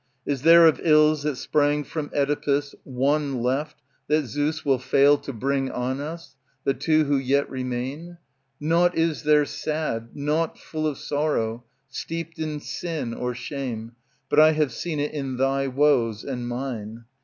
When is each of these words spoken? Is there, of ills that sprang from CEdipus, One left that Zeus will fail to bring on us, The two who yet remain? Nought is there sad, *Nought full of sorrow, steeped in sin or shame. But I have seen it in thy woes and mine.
Is 0.25 0.41
there, 0.41 0.65
of 0.65 0.81
ills 0.83 1.21
that 1.21 1.35
sprang 1.35 1.83
from 1.83 2.09
CEdipus, 2.09 2.73
One 2.83 3.43
left 3.43 3.83
that 4.07 4.25
Zeus 4.25 4.65
will 4.65 4.79
fail 4.79 5.15
to 5.19 5.31
bring 5.31 5.69
on 5.69 5.99
us, 6.01 6.35
The 6.63 6.73
two 6.73 7.03
who 7.03 7.17
yet 7.17 7.47
remain? 7.51 8.17
Nought 8.59 8.97
is 8.97 9.21
there 9.21 9.45
sad, 9.45 10.09
*Nought 10.15 10.57
full 10.57 10.87
of 10.87 10.97
sorrow, 10.97 11.65
steeped 11.87 12.39
in 12.39 12.59
sin 12.61 13.13
or 13.13 13.35
shame. 13.35 13.91
But 14.27 14.39
I 14.39 14.53
have 14.53 14.71
seen 14.71 14.99
it 14.99 15.11
in 15.11 15.37
thy 15.37 15.67
woes 15.67 16.23
and 16.23 16.47
mine. 16.47 17.05